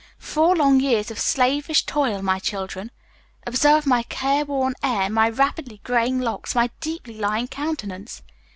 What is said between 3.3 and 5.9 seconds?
Observe my careworn air, my rapidly